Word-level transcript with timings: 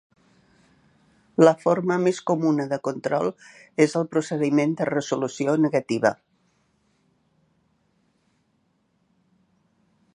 La 1.43 1.51
forma 1.65 1.97
més 2.05 2.21
comuna 2.29 2.65
de 2.71 2.79
control 2.87 3.29
és 3.85 3.93
el 3.99 4.07
procediment 4.15 4.73
de 4.79 4.87
resolució 4.91 5.55
negativa. 5.67 6.13